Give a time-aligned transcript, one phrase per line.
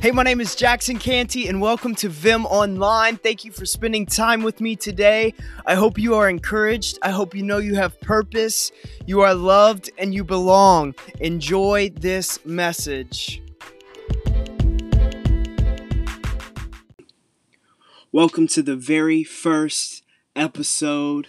[0.00, 3.18] Hey, my name is Jackson Canty, and welcome to Vim Online.
[3.18, 5.34] Thank you for spending time with me today.
[5.66, 6.98] I hope you are encouraged.
[7.02, 8.72] I hope you know you have purpose,
[9.04, 10.94] you are loved, and you belong.
[11.18, 13.42] Enjoy this message.
[18.10, 20.02] Welcome to the very first
[20.34, 21.28] episode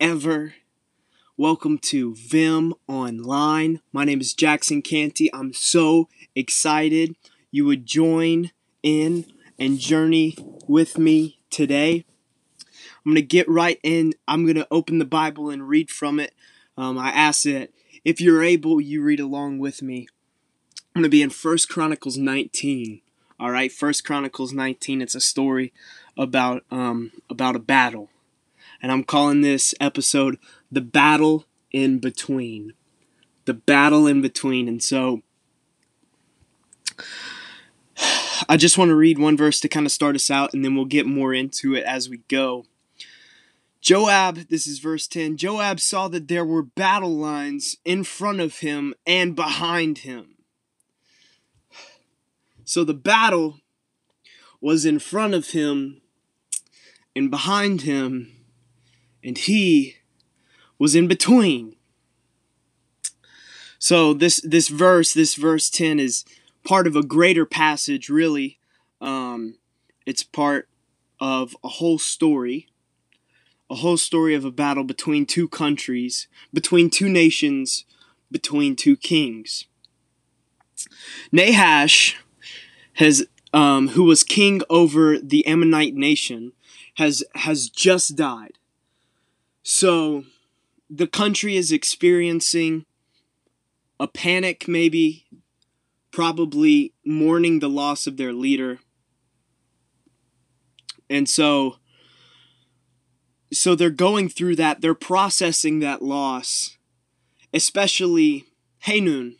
[0.00, 0.54] ever.
[1.36, 3.82] Welcome to Vim Online.
[3.92, 5.32] My name is Jackson Canty.
[5.32, 7.14] I'm so excited
[7.50, 8.50] you would join
[8.82, 9.26] in
[9.58, 10.36] and journey
[10.66, 12.04] with me today.
[13.04, 14.14] I'm going to get right in.
[14.28, 16.34] I'm going to open the Bible and read from it.
[16.76, 17.70] Um, I ask that
[18.04, 20.08] if you're able, you read along with me.
[20.94, 23.00] I'm going to be in First Chronicles 19.
[23.38, 25.00] All right, First Chronicles 19.
[25.00, 25.72] It's a story
[26.16, 28.10] about um, about a battle,
[28.82, 30.38] and I'm calling this episode
[30.70, 32.74] "The Battle in Between."
[33.46, 35.22] The battle in between, and so
[38.48, 40.74] I just want to read one verse to kind of start us out, and then
[40.74, 42.64] we'll get more into it as we go.
[43.80, 48.58] Joab, this is verse 10 Joab saw that there were battle lines in front of
[48.58, 50.36] him and behind him.
[52.64, 53.60] So the battle
[54.60, 56.02] was in front of him
[57.16, 58.32] and behind him,
[59.24, 59.96] and he
[60.78, 61.76] was in between.
[63.78, 66.24] So this this verse, this verse 10 is
[66.64, 68.58] part of a greater passage, really.
[69.00, 69.56] Um,
[70.06, 70.68] it's part
[71.20, 72.68] of a whole story,
[73.68, 77.84] a whole story of a battle between two countries, between two nations,
[78.30, 79.66] between two kings.
[81.30, 82.16] Nahash
[82.94, 86.52] has, um, who was king over the Ammonite nation,
[86.96, 88.58] has has just died.
[89.62, 90.24] So,
[90.88, 92.86] the country is experiencing
[93.98, 95.26] a panic, maybe
[96.10, 98.78] probably mourning the loss of their leader.
[101.08, 101.76] And so
[103.52, 106.76] so they're going through that, they're processing that loss,
[107.52, 108.46] especially
[108.80, 109.36] Hanun,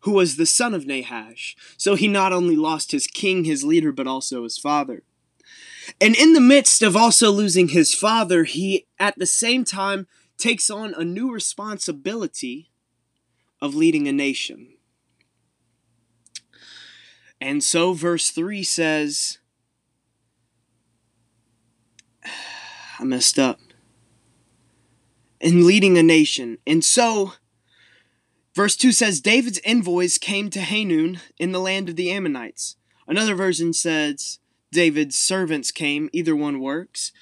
[0.00, 1.56] who was the son of Nahash.
[1.76, 5.02] So he not only lost his king, his leader, but also his father.
[6.00, 10.06] And in the midst of also losing his father, he at the same time
[10.36, 12.70] takes on a new responsibility
[13.60, 14.73] of leading a nation.
[17.40, 19.38] And so, verse 3 says,
[22.98, 23.60] I messed up.
[25.40, 26.58] In leading a nation.
[26.66, 27.34] And so,
[28.54, 32.76] verse 2 says, David's envoys came to Hanun in the land of the Ammonites.
[33.06, 34.38] Another version says,
[34.72, 36.10] David's servants came.
[36.12, 37.12] Either one works.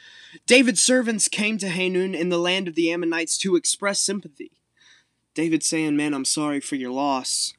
[0.46, 4.52] David's servants came to Hanun in the land of the Ammonites to express sympathy.
[5.34, 7.54] David saying, Man, I'm sorry for your loss.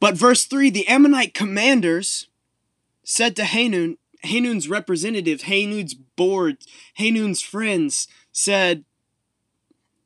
[0.00, 2.28] But verse 3 the Ammonite commanders
[3.04, 6.58] said to Hanun, Hanun's representative, Hanun's board,
[6.94, 8.84] Hanun's friends said,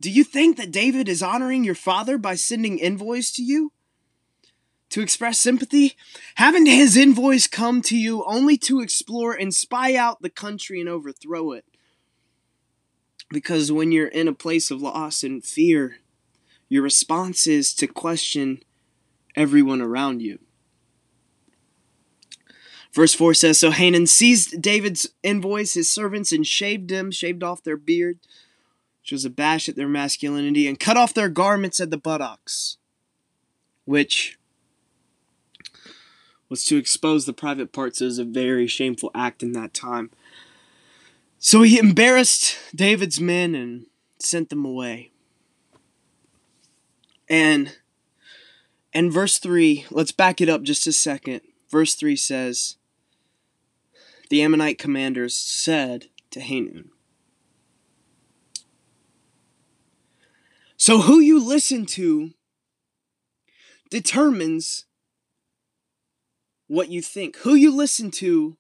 [0.00, 3.72] Do you think that David is honoring your father by sending envoys to you?
[4.91, 5.97] To express sympathy?
[6.34, 10.88] Haven't his envoys come to you only to explore and spy out the country and
[10.88, 11.64] overthrow it?
[13.30, 15.97] Because when you're in a place of loss and fear,
[16.69, 18.62] your response is to question
[19.37, 20.38] everyone around you.
[22.93, 27.62] Verse 4 says So Hanun seized David's envoys, his servants, and shaved them, shaved off
[27.62, 28.19] their beard,
[29.00, 32.76] which was a bash at their masculinity, and cut off their garments at the buttocks,
[33.84, 34.38] which
[36.48, 38.00] was to expose the private parts.
[38.00, 40.10] Was a very shameful act in that time.
[41.38, 43.87] So he embarrassed David's men and
[44.19, 45.10] sent them away.
[47.28, 47.78] And
[48.92, 51.41] and verse 3, let's back it up just a second.
[51.70, 52.76] Verse 3 says,
[54.28, 56.91] The Ammonite commanders said to Hanun,
[60.76, 62.32] So who you listen to
[63.89, 64.86] determines
[66.66, 67.36] what you think.
[67.39, 68.56] Who you listen to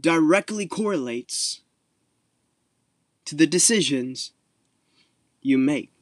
[0.00, 1.60] directly correlates
[3.26, 4.32] to the decisions
[5.40, 5.92] you make.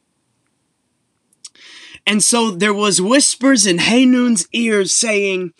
[2.05, 5.53] And so there was whispers in Hanun's ears saying,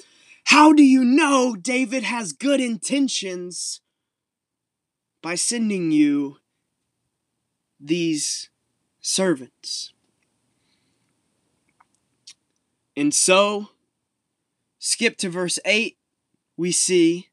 [0.45, 3.81] How do you know David has good intentions?
[5.21, 6.37] By sending you
[7.79, 8.49] these
[9.01, 9.91] servants.
[12.95, 13.69] And so,
[14.77, 15.97] skip to verse 8,
[16.57, 17.29] we see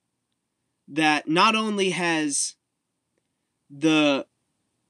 [0.89, 2.57] that not only has
[3.71, 4.27] the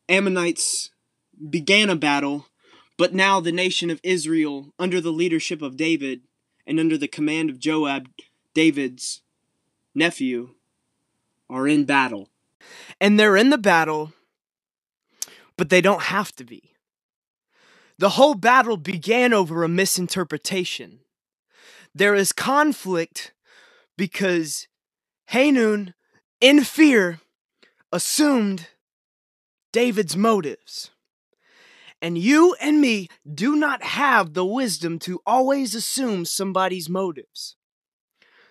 [0.09, 0.91] Ammonites
[1.51, 2.47] began a battle,
[3.03, 6.21] but now the nation of Israel, under the leadership of David
[6.69, 8.07] and under the command of Joab,
[8.55, 9.23] David's
[9.93, 10.51] nephew,
[11.51, 12.29] are in battle.
[13.01, 14.13] And they're in the battle,
[15.57, 16.75] but they don't have to be.
[17.99, 21.01] The whole battle began over a misinterpretation.
[21.93, 23.33] There is conflict
[23.99, 24.69] because
[25.31, 25.95] Hanun,
[26.41, 27.19] in fear,
[27.91, 28.69] assumed
[29.73, 30.93] David's motives.
[32.03, 37.57] And you and me do not have the wisdom to always assume somebody's motives.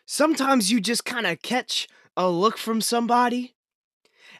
[0.06, 3.56] Sometimes you just kind of catch a look from somebody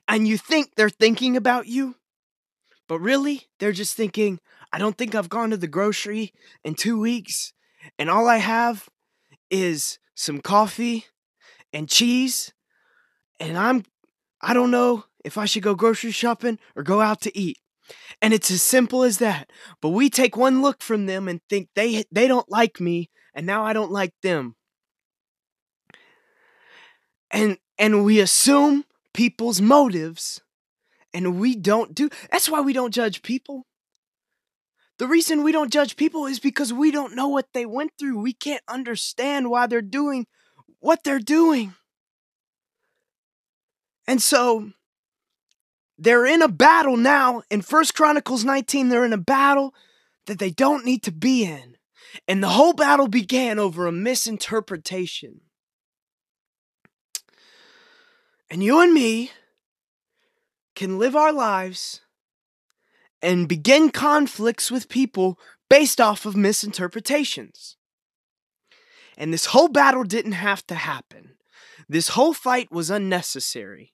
[0.08, 1.96] and you think they're thinking about you,
[2.88, 4.40] but really they're just thinking,
[4.72, 7.54] I don't think I've gone to the grocery in two weeks,
[8.00, 8.88] and all I have
[9.50, 11.06] is some coffee
[11.74, 12.54] and cheese,
[13.40, 13.84] and I'm,
[14.42, 17.58] I don't know if I should go grocery shopping or go out to eat.
[18.22, 19.52] And it's as simple as that.
[19.82, 23.46] But we take one look from them and think they they don't like me and
[23.46, 24.56] now I don't like them.
[27.30, 30.42] And and we assume people's motives
[31.14, 33.66] and we don't do That's why we don't judge people.
[34.98, 38.20] The reason we don't judge people is because we don't know what they went through.
[38.20, 40.28] We can't understand why they're doing
[40.80, 41.74] what they're doing.
[44.08, 44.72] And so
[46.02, 48.90] they're in a battle now in First Chronicles 19.
[48.90, 49.76] They're in a battle
[50.26, 51.78] that they don't need to be in.
[52.28, 55.42] And the whole battle began over a misinterpretation.
[58.50, 59.30] And you and me
[60.76, 62.02] can live our lives
[63.22, 65.38] and begin conflicts with people
[65.70, 67.78] based off of misinterpretations.
[69.20, 71.36] And this whole battle didn't have to happen.
[71.88, 73.94] This whole fight was unnecessary.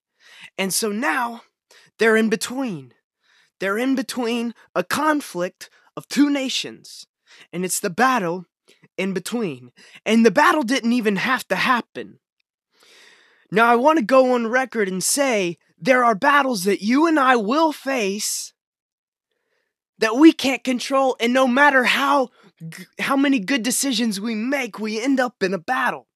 [0.57, 1.41] And so now
[1.99, 2.93] they're in between.
[3.59, 7.07] They're in between a conflict of two nations,
[7.51, 8.45] and it's the battle
[8.97, 9.71] in between.
[10.05, 12.19] And the battle didn't even have to happen.
[13.51, 17.19] Now, I want to go on record and say there are battles that you and
[17.19, 18.53] I will face
[19.99, 22.29] that we can't control, and no matter how
[22.99, 26.07] how many good decisions we make, we end up in a battle.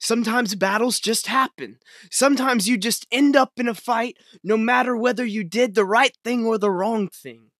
[0.00, 1.78] Sometimes battles just happen.
[2.10, 6.16] Sometimes you just end up in a fight no matter whether you did the right
[6.24, 7.50] thing or the wrong thing.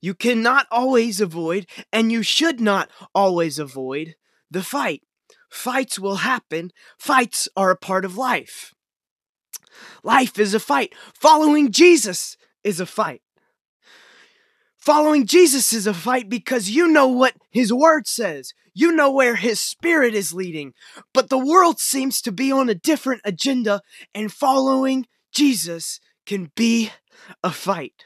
[0.00, 4.14] You cannot always avoid, and you should not always avoid,
[4.50, 5.02] the fight.
[5.50, 6.70] Fights will happen.
[6.98, 8.74] Fights are a part of life.
[10.02, 10.94] Life is a fight.
[11.14, 13.22] Following Jesus is a fight.
[14.86, 18.54] Following Jesus is a fight because you know what his word says.
[18.72, 20.74] You know where his spirit is leading.
[21.12, 23.80] But the world seems to be on a different agenda,
[24.14, 26.92] and following Jesus can be
[27.42, 28.04] a fight.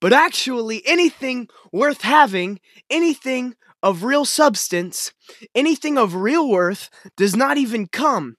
[0.00, 2.58] But actually, anything worth having,
[2.88, 5.12] anything of real substance,
[5.54, 6.88] anything of real worth,
[7.18, 8.36] does not even come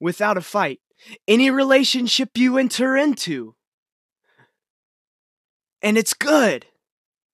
[0.00, 0.80] without a fight.
[1.28, 3.54] Any relationship you enter into,
[5.80, 6.66] and it's good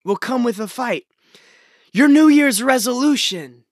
[0.09, 1.05] will come with a fight.
[1.93, 3.65] Your New Year's resolution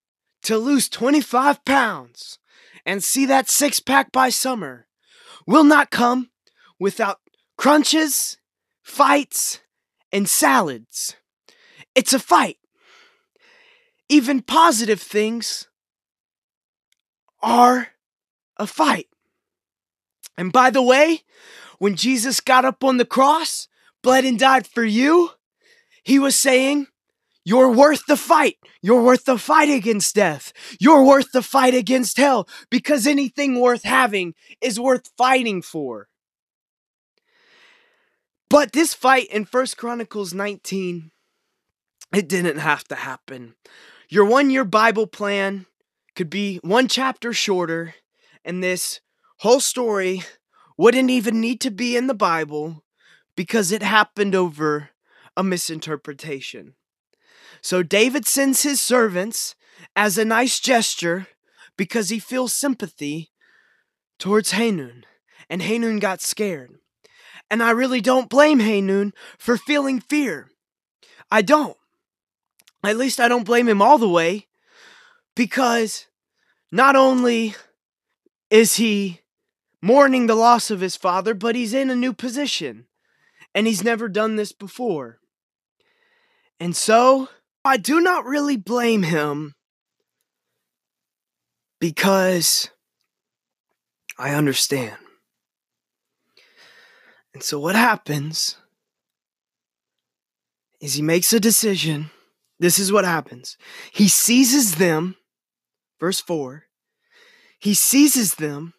[0.44, 2.38] to lose 25 pounds
[2.86, 4.86] and see that six pack by summer
[5.48, 6.30] will not come
[6.80, 7.22] without
[7.58, 8.38] crunches,
[8.84, 9.62] fights,
[10.12, 11.16] and salads.
[11.96, 12.58] It's a fight.
[14.08, 15.68] Even positive things
[17.42, 17.88] are
[18.58, 19.08] a fight.
[20.38, 21.24] And by the way,
[21.80, 23.68] when Jesus got up on the cross,
[24.04, 25.32] bled and died for you,
[26.08, 26.88] he was saying,
[27.44, 28.56] You're worth the fight.
[28.82, 30.54] You're worth the fight against death.
[30.80, 36.08] You're worth the fight against hell because anything worth having is worth fighting for.
[38.50, 41.12] But this fight in First Chronicles 19,
[42.16, 43.56] it didn't have to happen.
[44.08, 45.66] Your one year Bible plan
[46.16, 47.96] could be one chapter shorter,
[48.46, 49.02] and this
[49.40, 50.24] whole story
[50.78, 52.86] wouldn't even need to be in the Bible
[53.36, 54.92] because it happened over
[55.38, 56.74] a misinterpretation.
[57.62, 59.56] So David sends his servants
[59.96, 61.28] as a nice gesture
[61.78, 63.30] because he feels sympathy
[64.20, 65.06] towards Hanun.
[65.50, 66.76] And Hanun got scared.
[67.50, 70.50] And I really don't blame Hanun for feeling fear.
[71.32, 71.78] I don't.
[72.84, 74.48] At least I don't blame him all the way
[75.36, 76.08] because
[76.72, 77.56] not only
[78.50, 79.22] is he
[79.82, 82.88] mourning the loss of his father, but he's in a new position
[83.54, 85.20] and he's never done this before.
[86.60, 87.30] And so,
[87.64, 89.54] I do not really blame him
[91.80, 92.70] because
[94.18, 94.98] I understand.
[97.34, 98.58] And so, what happens
[100.82, 102.10] is he makes a decision.
[102.60, 103.56] This is what happens
[103.92, 105.16] he seizes them
[106.00, 106.64] verse 4,
[107.60, 108.74] he seizes them.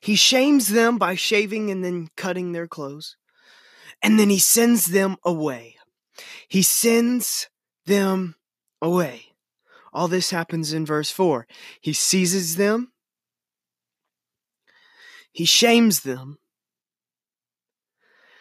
[0.00, 3.16] He shames them by shaving and then cutting their clothes.
[4.02, 5.76] And then he sends them away.
[6.48, 7.48] He sends
[7.86, 8.34] them
[8.80, 9.26] away.
[9.92, 11.46] All this happens in verse 4.
[11.80, 12.92] He seizes them,
[15.30, 16.38] he shames them,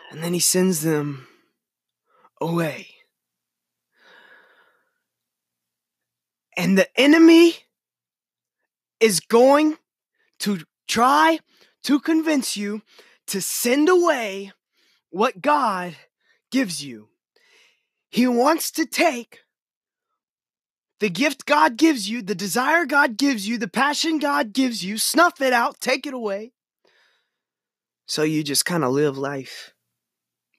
[0.09, 1.27] and then he sends them
[2.39, 2.87] away.
[6.57, 7.55] And the enemy
[8.99, 9.77] is going
[10.39, 11.39] to try
[11.83, 12.81] to convince you
[13.27, 14.51] to send away
[15.11, 15.95] what God
[16.51, 17.09] gives you.
[18.09, 19.39] He wants to take
[20.99, 24.97] the gift God gives you, the desire God gives you, the passion God gives you,
[24.97, 26.51] snuff it out, take it away.
[28.05, 29.73] So you just kind of live life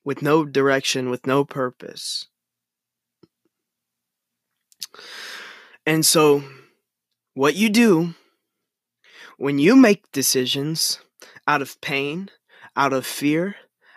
[0.04, 2.26] with no direction, with no purpose.
[5.86, 6.42] And so,
[7.34, 8.14] what you do
[9.36, 11.00] when you make decisions
[11.46, 12.30] out of pain,
[12.76, 13.56] out of fear,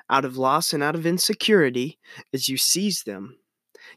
[0.10, 1.98] out of loss, and out of insecurity
[2.34, 3.38] as you seize them,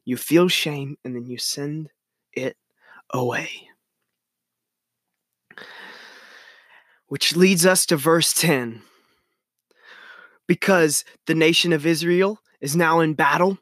[0.05, 1.91] you feel shame, and then you send
[2.33, 2.57] it
[3.11, 3.51] away.
[7.09, 8.83] Which leads us to verse 10.
[10.47, 13.59] Because the nation of Israel is now in battle.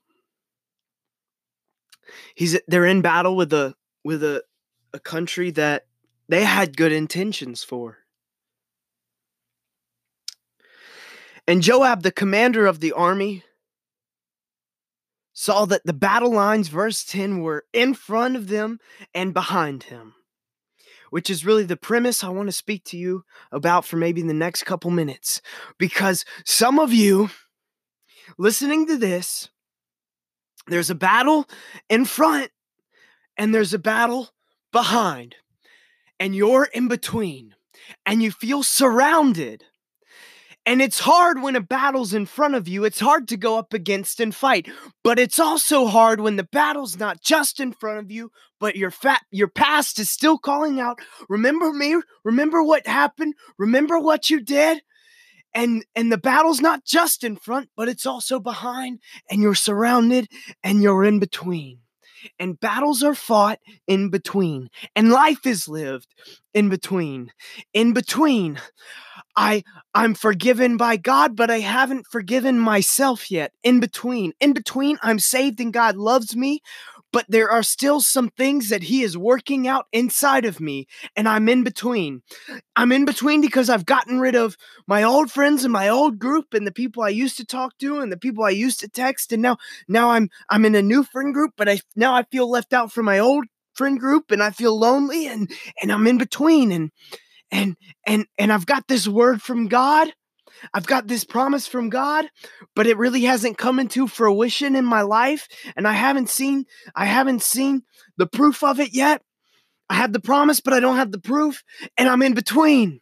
[2.35, 3.75] He's they're in battle with a
[4.05, 4.45] with a,
[4.93, 5.87] a country that
[6.29, 7.99] they had good intentions for.
[11.47, 13.45] And Joab, the commander of the army,
[15.33, 18.81] saw that the battle lines, verse 10, were in front of them
[19.15, 20.15] and behind him,
[21.11, 24.35] which is really the premise I want to speak to you about for maybe the
[24.35, 25.41] next couple minutes.
[25.79, 27.31] Because some of you
[28.39, 29.51] listening to this,
[30.67, 31.47] there's a battle
[31.89, 32.51] in front
[33.37, 34.31] and there's a battle
[34.73, 35.37] behind,
[36.19, 37.55] and you're in between,
[38.05, 39.65] and you feel surrounded
[40.67, 42.85] and it's hard when a battle's in front of you.
[42.85, 44.69] It's hard to go up against and fight.
[45.05, 48.91] But it's also hard when the battle's not just in front of you, but your
[48.91, 52.01] fat your past is still calling out, "Remember me?
[52.25, 53.35] Remember what happened?
[53.57, 54.83] Remember what you did?"
[55.55, 58.99] And and the battle's not just in front, but it's also behind
[59.31, 60.29] and you're surrounded
[60.65, 61.79] and you're in between.
[62.41, 64.69] And battles are fought in between.
[64.97, 66.09] And life is lived
[66.53, 67.33] in between.
[67.73, 68.59] In between
[69.37, 69.63] I
[69.95, 73.53] I'm forgiven by God, but I haven't forgiven myself yet.
[73.63, 76.61] In between, in between, I'm saved and God loves me,
[77.13, 81.29] but there are still some things that He is working out inside of me, and
[81.29, 82.23] I'm in between.
[82.77, 86.55] I'm in between because I've gotten rid of my old friends and my old group
[86.55, 89.33] and the people I used to talk to and the people I used to text,
[89.33, 92.51] and now now I'm I'm in a new friend group, but I now I feel
[92.51, 95.51] left out from my old friend group and I feel lonely and
[95.83, 96.91] and I'm in between and
[97.51, 97.77] and
[98.07, 100.13] and and I've got this word from God.
[100.73, 102.27] I've got this promise from God,
[102.75, 107.05] but it really hasn't come into fruition in my life and I haven't seen I
[107.05, 107.83] haven't seen
[108.17, 109.23] the proof of it yet.
[109.91, 111.63] I have the promise but I don't have the proof
[111.97, 113.01] and I'm in between.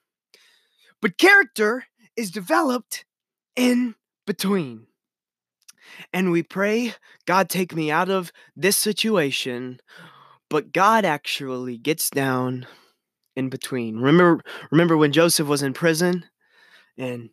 [1.00, 1.84] But character
[2.16, 3.04] is developed
[3.56, 3.94] in
[4.26, 4.86] between.
[6.12, 6.94] And we pray,
[7.26, 9.80] God, take me out of this situation.
[10.48, 12.66] But God actually gets down
[13.36, 13.96] in between.
[13.96, 16.24] Remember remember when Joseph was in prison
[16.96, 17.30] and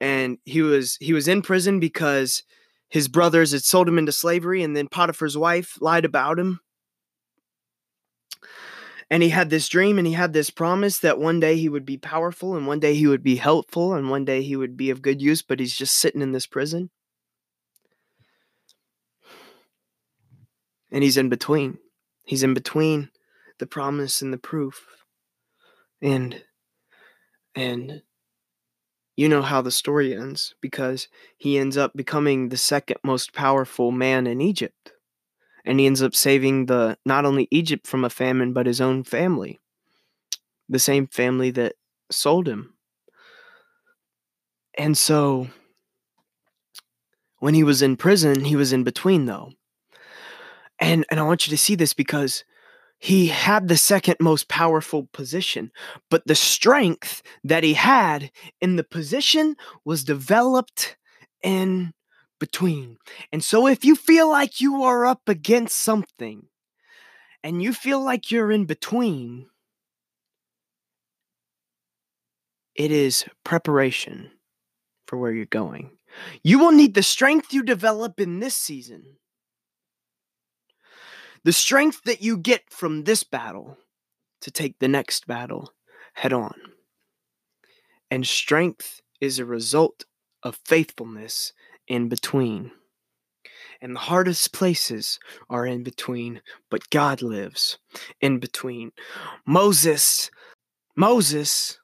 [0.00, 2.42] and he was he was in prison because
[2.88, 6.60] his brothers had sold him into slavery and then Potiphar's wife lied about him.
[9.10, 11.84] And he had this dream and he had this promise that one day he would
[11.84, 14.90] be powerful and one day he would be helpful and one day he would be
[14.90, 16.90] of good use, but he's just sitting in this prison.
[20.90, 21.78] And he's in between.
[22.22, 23.10] He's in between
[23.58, 24.86] the promise and the proof
[26.02, 26.42] and
[27.54, 28.02] and
[29.16, 33.92] you know how the story ends because he ends up becoming the second most powerful
[33.92, 34.92] man in Egypt
[35.64, 39.04] and he ends up saving the not only Egypt from a famine but his own
[39.04, 39.60] family
[40.68, 41.74] the same family that
[42.10, 42.74] sold him.
[44.76, 45.48] And so
[47.38, 49.52] when he was in prison he was in between though.
[50.80, 52.44] And and I want you to see this because
[53.04, 55.70] he had the second most powerful position,
[56.08, 58.30] but the strength that he had
[58.62, 60.96] in the position was developed
[61.42, 61.92] in
[62.40, 62.96] between.
[63.30, 66.46] And so, if you feel like you are up against something
[67.42, 69.48] and you feel like you're in between,
[72.74, 74.30] it is preparation
[75.06, 75.90] for where you're going.
[76.42, 79.18] You will need the strength you develop in this season
[81.44, 83.76] the strength that you get from this battle
[84.40, 85.72] to take the next battle
[86.14, 86.54] head on.
[88.10, 90.04] And strength is a result
[90.42, 91.52] of faithfulness
[91.86, 92.72] in between.
[93.80, 95.18] And the hardest places
[95.50, 97.78] are in between, but God lives
[98.20, 98.92] in between.
[99.46, 100.30] Moses,
[100.96, 101.78] Moses,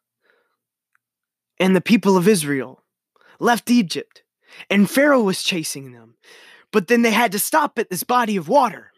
[1.58, 2.82] and the people of Israel
[3.38, 4.22] left Egypt,
[4.70, 6.16] and Pharaoh was chasing them.
[6.72, 8.89] But then they had to stop at this body of water.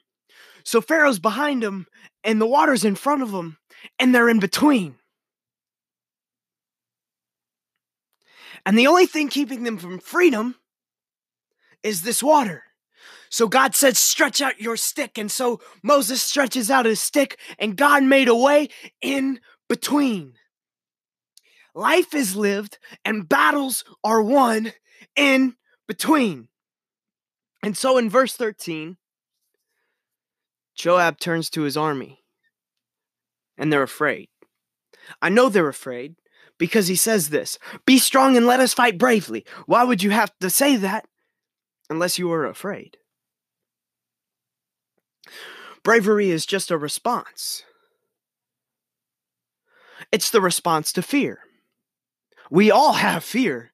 [0.64, 1.86] So Pharaoh's behind them,
[2.24, 3.58] and the water's in front of them,
[3.98, 4.96] and they're in between.
[8.64, 10.56] And the only thing keeping them from freedom
[11.82, 12.64] is this water.
[13.28, 15.18] So God said, Stretch out your stick.
[15.18, 18.68] And so Moses stretches out his stick, and God made a way
[19.00, 20.34] in between.
[21.74, 24.72] Life is lived, and battles are won
[25.16, 25.56] in
[25.88, 26.48] between.
[27.62, 28.98] And so in verse 13,
[30.74, 32.22] Joab turns to his army,
[33.58, 34.28] and they're afraid.
[35.20, 36.16] I know they're afraid
[36.58, 39.44] because he says this Be strong and let us fight bravely.
[39.66, 41.06] Why would you have to say that
[41.90, 42.96] unless you were afraid?
[45.82, 47.64] Bravery is just a response.
[50.12, 51.40] It's the response to fear.
[52.50, 53.72] We all have fear.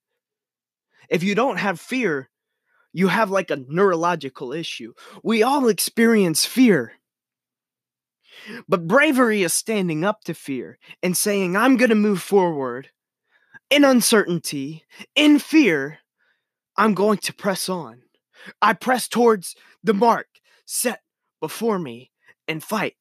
[1.09, 2.31] If you don't have fear,
[2.99, 4.93] you have like a neurological issue.
[5.23, 6.95] We all experience fear.
[8.69, 12.91] But bravery is standing up to fear and saying, I'm going to move forward
[13.71, 16.01] in uncertainty, in fear.
[16.77, 18.03] I'm going to press on.
[18.61, 20.27] I press towards the mark
[20.65, 21.01] set
[21.41, 22.11] before me
[22.49, 22.97] and fight.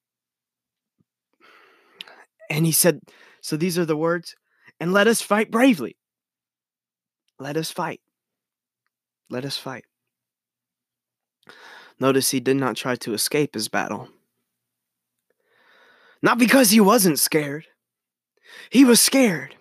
[2.51, 2.99] And he said,
[3.41, 4.35] So these are the words,
[4.79, 5.97] and let us fight bravely.
[7.39, 8.01] Let us fight.
[9.29, 9.85] Let us fight.
[11.99, 14.09] Notice he did not try to escape his battle.
[16.21, 17.65] Not because he wasn't scared,
[18.69, 19.55] he was scared.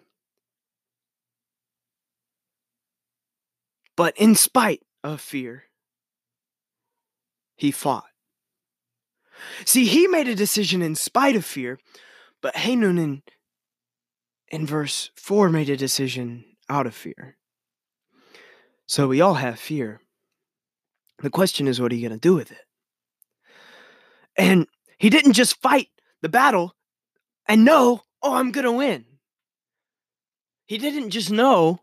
[3.96, 5.64] But in spite of fear,
[7.56, 8.04] he fought.
[9.64, 11.78] See, he made a decision in spite of fear,
[12.42, 13.22] but Hanun in,
[14.48, 17.36] in verse 4 made a decision out of fear.
[18.86, 20.00] So we all have fear.
[21.22, 22.64] The question is, what are you going to do with it?
[24.36, 24.66] And
[24.98, 25.88] he didn't just fight
[26.22, 26.74] the battle
[27.48, 29.04] and know, oh, I'm going to win.
[30.66, 31.80] He didn't just know,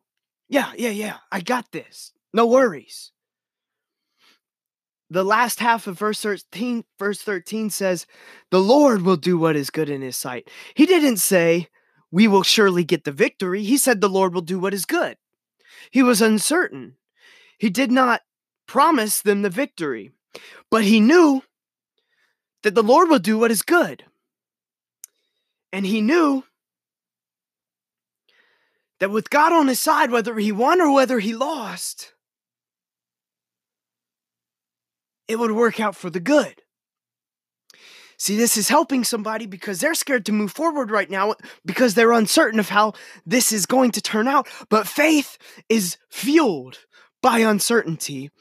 [0.49, 2.11] yeah, yeah, yeah, I got this.
[2.33, 3.11] No worries.
[5.09, 8.07] The last half of verse 13, verse 13 says,
[8.49, 10.49] The Lord will do what is good in his sight.
[10.75, 11.67] He didn't say,
[12.11, 13.63] We will surely get the victory.
[13.63, 15.17] He said, The Lord will do what is good.
[15.91, 16.95] He was uncertain.
[17.57, 18.21] He did not
[18.67, 20.11] promise them the victory,
[20.69, 21.43] but he knew
[22.63, 24.05] that the Lord will do what is good.
[25.71, 26.43] And he knew
[28.99, 32.13] that with God on his side, whether he won or whether he lost,
[35.27, 36.62] it would work out for the good.
[38.23, 42.13] See, this is helping somebody because they're scared to move forward right now because they're
[42.13, 42.93] uncertain of how
[43.25, 44.47] this is going to turn out.
[44.69, 46.79] But faith is fueled
[47.21, 48.31] by uncertainty,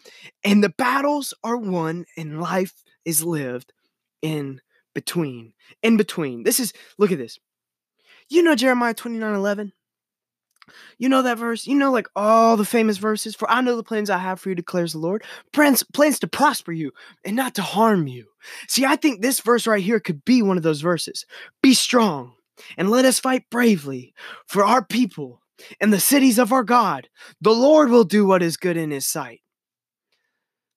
[0.44, 3.72] and the battles are won, and life is lived
[4.22, 4.60] in
[4.94, 5.52] between.
[5.82, 6.44] In between.
[6.44, 7.40] This is, look at this.
[8.28, 9.72] You know Jeremiah 29 11?
[10.98, 11.66] You know that verse?
[11.66, 13.34] You know, like all the famous verses.
[13.34, 15.24] For I know the plans I have for you, declares the Lord.
[15.52, 16.92] Plans, plans to prosper you
[17.24, 18.26] and not to harm you.
[18.68, 21.26] See, I think this verse right here could be one of those verses.
[21.62, 22.34] Be strong
[22.76, 24.14] and let us fight bravely
[24.46, 25.40] for our people
[25.80, 27.08] and the cities of our God.
[27.40, 29.40] The Lord will do what is good in his sight.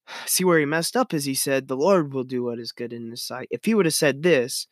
[0.25, 2.93] See where he messed up is he said, The Lord will do what is good
[2.93, 3.47] in his sight.
[3.51, 4.67] If he would have said this,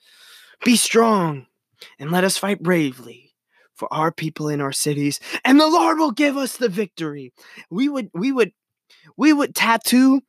[0.64, 1.48] Be strong
[2.00, 3.33] and let us fight bravely
[3.84, 7.34] for our people in our cities, and the Lord will give us the victory.
[7.70, 8.54] We would, we would,
[9.18, 10.22] we would tattoo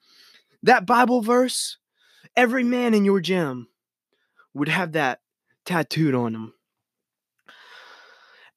[0.65, 1.79] that Bible verse.
[2.35, 3.69] Every man in your gym
[4.55, 5.21] would have that
[5.65, 6.55] tattooed on them.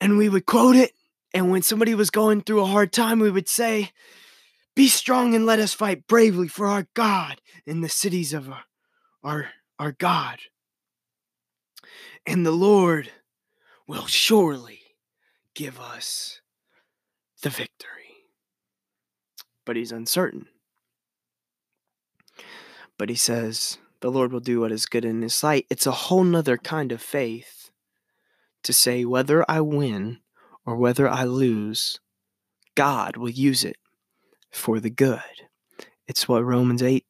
[0.01, 0.93] And we would quote it.
[1.31, 3.91] And when somebody was going through a hard time, we would say,
[4.75, 8.63] Be strong and let us fight bravely for our God in the cities of our,
[9.23, 10.39] our, our God.
[12.25, 13.12] And the Lord
[13.88, 14.81] will surely
[15.57, 16.39] give us
[17.41, 18.27] the victory.
[19.65, 20.45] But he's uncertain.
[22.99, 25.65] But he says, the Lord will do what is good in his sight.
[25.71, 27.71] It's a whole nother kind of faith
[28.61, 30.19] to say whether I win
[30.63, 31.99] or whether I lose,
[32.75, 33.77] God will use it
[34.51, 35.21] for the good.
[36.07, 37.03] It's what Romans 8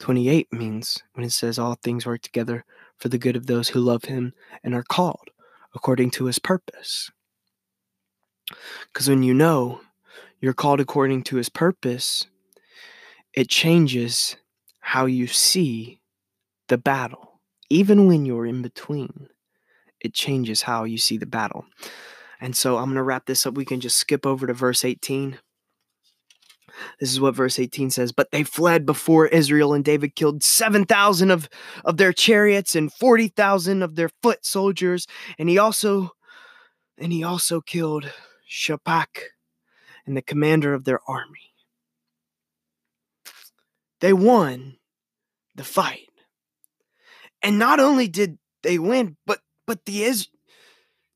[0.00, 2.64] 28 means when it says all things work together
[2.96, 5.28] for the good of those who love him and are called
[5.74, 7.10] according to his purpose.
[8.92, 9.80] Because when you know
[10.40, 12.26] you're called according to his purpose,
[13.32, 14.36] it changes
[14.80, 16.00] how you see
[16.68, 17.40] the battle.
[17.70, 19.28] Even when you're in between,
[20.00, 21.64] it changes how you see the battle.
[22.40, 23.54] And so I'm going to wrap this up.
[23.54, 25.38] We can just skip over to verse 18.
[27.00, 28.12] This is what verse 18 says.
[28.12, 31.48] But they fled before Israel, and David killed 7,000 of,
[31.84, 35.06] of their chariots and 40,000 of their foot soldiers.
[35.38, 36.10] And he also
[36.98, 38.10] and he also killed
[38.48, 39.20] Shophach
[40.06, 41.54] and the commander of their army.
[44.00, 44.76] They won
[45.54, 46.08] the fight.
[47.42, 50.28] And not only did they win, but but the is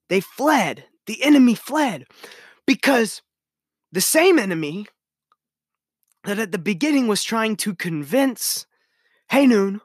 [0.08, 0.84] they fled.
[1.06, 2.06] The enemy fled
[2.66, 3.22] because
[3.92, 4.86] the same enemy
[6.24, 8.66] that at the beginning was trying to convince
[9.30, 9.80] Hanun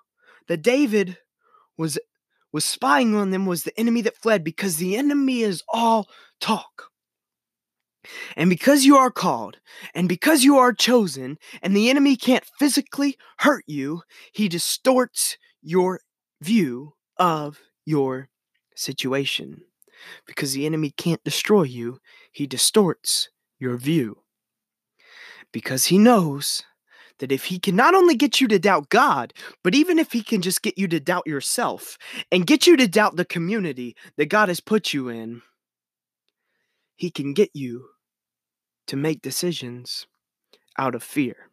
[0.47, 1.17] that David
[1.77, 1.97] was
[2.51, 6.07] was spying on them was the enemy that fled because the enemy is all
[6.39, 6.92] talk.
[8.35, 9.57] And because you are called,
[9.93, 16.01] and because you are chosen, and the enemy can't physically hurt you, he distorts your
[16.41, 18.29] view of your
[18.75, 19.61] situation.
[20.25, 21.99] Because the enemy can't destroy you,
[22.31, 24.17] he distorts your view.
[25.51, 26.63] Because he knows
[27.19, 30.23] that if he can not only get you to doubt God, but even if he
[30.23, 31.97] can just get you to doubt yourself
[32.31, 35.41] and get you to doubt the community that God has put you in,
[36.95, 37.85] he can get you
[38.87, 40.07] to make decisions
[40.77, 41.49] out of fear.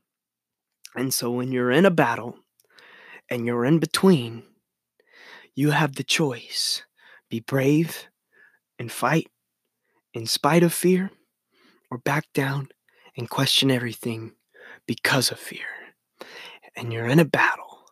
[0.95, 2.39] And so when you're in a battle
[3.29, 4.43] and you're in between,
[5.55, 6.83] you have the choice
[7.29, 8.09] be brave
[8.79, 9.29] and fight
[10.13, 11.11] in spite of fear,
[11.91, 12.69] or back down
[13.17, 14.33] and question everything
[14.87, 15.67] because of fear.
[16.75, 17.85] And you're in a battle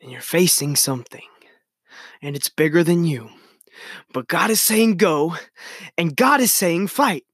[0.00, 1.28] and you're facing something,
[2.22, 3.28] and it's bigger than you.
[4.12, 5.36] But God is saying go,
[5.98, 7.24] and God is saying fight.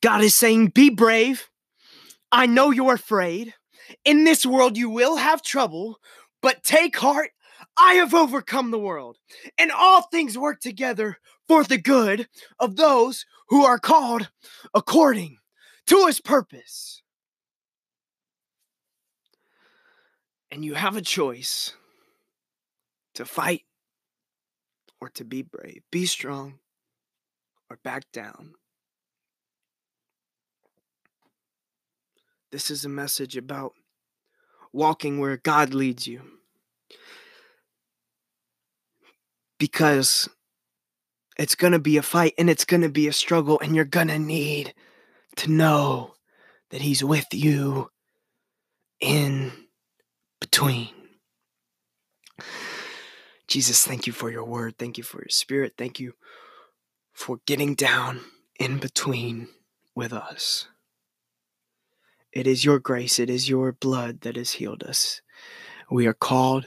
[0.00, 1.48] God is saying, Be brave.
[2.30, 3.54] I know you're afraid.
[4.04, 5.98] In this world, you will have trouble,
[6.42, 7.30] but take heart.
[7.76, 9.18] I have overcome the world,
[9.56, 12.28] and all things work together for the good
[12.58, 14.30] of those who are called
[14.74, 15.38] according
[15.86, 17.02] to his purpose.
[20.50, 21.74] And you have a choice
[23.14, 23.62] to fight
[25.00, 26.58] or to be brave, be strong
[27.70, 28.54] or back down.
[32.50, 33.72] This is a message about
[34.72, 36.22] walking where God leads you.
[39.58, 40.28] Because
[41.38, 43.84] it's going to be a fight and it's going to be a struggle, and you're
[43.84, 44.74] going to need
[45.36, 46.14] to know
[46.70, 47.90] that He's with you
[49.00, 49.52] in
[50.40, 50.90] between.
[53.46, 54.76] Jesus, thank you for your word.
[54.78, 55.74] Thank you for your spirit.
[55.78, 56.12] Thank you
[57.12, 58.20] for getting down
[58.60, 59.48] in between
[59.94, 60.68] with us.
[62.32, 65.22] It is your grace, it is your blood that has healed us.
[65.90, 66.66] We are called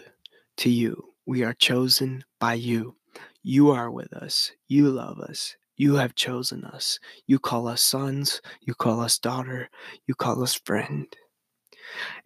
[0.58, 2.96] to you, we are chosen by you.
[3.44, 7.00] You are with us, you love us, you have chosen us.
[7.26, 9.70] You call us sons, you call us daughter,
[10.08, 11.08] you call us friend.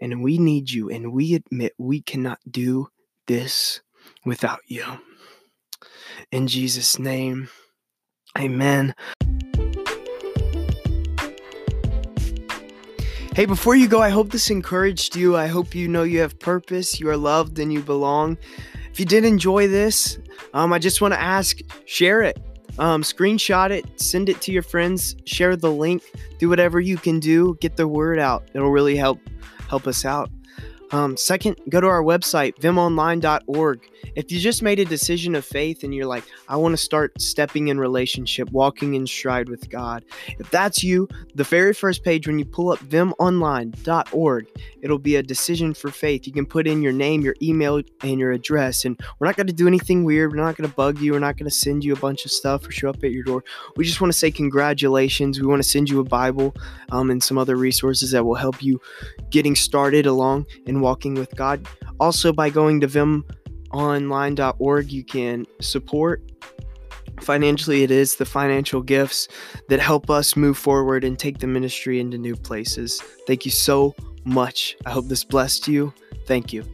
[0.01, 2.89] And we need you, and we admit we cannot do
[3.27, 3.81] this
[4.25, 4.83] without you.
[6.31, 7.49] In Jesus' name,
[8.37, 8.93] amen.
[13.35, 15.35] Hey, before you go, I hope this encouraged you.
[15.35, 18.37] I hope you know you have purpose, you are loved, and you belong.
[18.89, 20.17] If you did enjoy this,
[20.53, 22.39] um, I just want to ask share it,
[22.79, 26.01] um, screenshot it, send it to your friends, share the link,
[26.39, 28.49] do whatever you can do, get the word out.
[28.53, 29.19] It'll really help
[29.67, 30.29] help us out.
[30.91, 33.89] Um, second, go to our website, vimonline.org.
[34.15, 37.19] If you just made a decision of faith and you're like, I want to start
[37.19, 40.05] stepping in relationship, walking in stride with God,
[40.39, 44.47] if that's you, the very first page when you pull up vimonline.org,
[44.81, 46.27] it'll be a decision for faith.
[46.27, 48.85] You can put in your name, your email, and your address.
[48.85, 50.31] And we're not going to do anything weird.
[50.31, 51.13] We're not going to bug you.
[51.13, 53.23] We're not going to send you a bunch of stuff or show up at your
[53.23, 53.43] door.
[53.75, 55.39] We just want to say congratulations.
[55.39, 56.55] We want to send you a Bible
[56.91, 58.79] um, and some other resources that will help you
[59.29, 61.67] getting started along and walking with God.
[61.99, 66.21] Also, by going to vimonline.org, you can support.
[67.21, 69.29] Financially it is the financial gifts
[69.69, 73.01] that help us move forward and take the ministry into new places.
[73.25, 74.75] Thank you so much.
[74.85, 75.93] I hope this blessed you.
[76.27, 76.65] Thank you